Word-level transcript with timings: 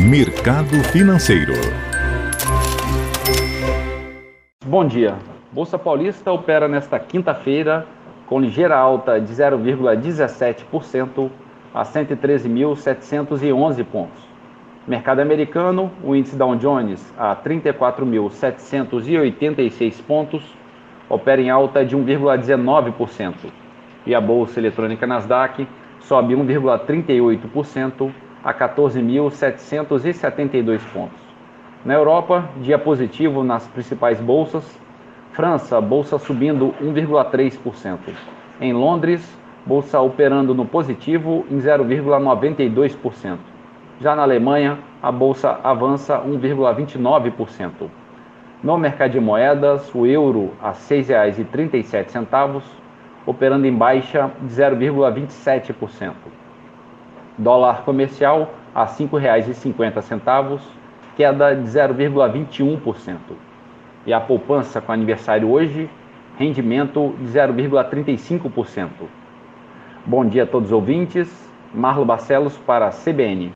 Mercado 0.00 0.76
Financeiro. 0.92 1.54
Bom 4.64 4.86
dia. 4.86 5.16
Bolsa 5.50 5.76
Paulista 5.76 6.30
opera 6.30 6.68
nesta 6.68 7.00
quinta-feira 7.00 7.84
com 8.26 8.40
ligeira 8.40 8.76
alta 8.76 9.20
de 9.20 9.34
0,17% 9.34 11.28
a 11.74 11.82
113.711 11.82 13.84
pontos. 13.84 14.22
Mercado 14.86 15.18
americano, 15.18 15.90
o 16.04 16.14
índice 16.14 16.36
Dow 16.36 16.54
Jones 16.54 17.12
a 17.18 17.34
34.786 17.34 20.00
pontos, 20.06 20.44
opera 21.08 21.42
em 21.42 21.50
alta 21.50 21.84
de 21.84 21.96
1,19%. 21.96 23.34
E 24.06 24.14
a 24.14 24.20
bolsa 24.20 24.60
eletrônica 24.60 25.08
Nasdaq 25.08 25.66
sobe 25.98 26.34
1,38% 26.34 28.27
a 28.48 28.54
14.772 28.54 30.80
pontos. 30.90 31.20
Na 31.84 31.92
Europa, 31.92 32.48
dia 32.62 32.78
positivo 32.78 33.44
nas 33.44 33.68
principais 33.68 34.18
bolsas. 34.18 34.64
França, 35.32 35.78
bolsa 35.82 36.18
subindo 36.18 36.74
1,3%. 36.80 37.98
Em 38.58 38.72
Londres, 38.72 39.38
bolsa 39.66 40.00
operando 40.00 40.54
no 40.54 40.64
positivo 40.64 41.44
em 41.50 41.58
0,92%. 41.58 43.36
Já 44.00 44.16
na 44.16 44.22
Alemanha, 44.22 44.78
a 45.02 45.12
bolsa 45.12 45.60
avança 45.62 46.18
1,29%. 46.18 47.90
No 48.62 48.78
mercado 48.78 49.10
de 49.10 49.20
moedas, 49.20 49.94
o 49.94 50.06
euro 50.06 50.54
a 50.62 50.70
R$ 50.70 50.74
6,37, 50.74 52.62
operando 53.26 53.66
em 53.66 53.74
baixa 53.74 54.30
de 54.40 54.54
0,27%. 54.54 56.37
Dólar 57.38 57.82
comercial 57.84 58.52
a 58.74 58.84
R$ 58.84 58.90
5,50, 58.90 60.60
queda 61.16 61.54
de 61.54 61.68
0,21%. 61.68 63.16
E 64.04 64.12
a 64.12 64.20
poupança 64.20 64.80
com 64.80 64.90
aniversário 64.90 65.48
hoje, 65.48 65.88
rendimento 66.36 67.14
de 67.18 67.26
0,35%. 67.28 68.88
Bom 70.04 70.24
dia 70.24 70.42
a 70.42 70.46
todos 70.46 70.68
os 70.68 70.72
ouvintes. 70.72 71.28
Marlo 71.72 72.04
Barcelos 72.04 72.56
para 72.58 72.88
a 72.88 72.90
CBN. 72.90 73.52